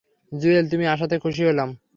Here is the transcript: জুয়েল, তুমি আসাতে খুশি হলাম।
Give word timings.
জুয়েল, 0.31 0.65
তুমি 0.71 0.85
আসাতে 0.87 1.15
খুশি 1.19 1.41
হলাম। 1.43 1.69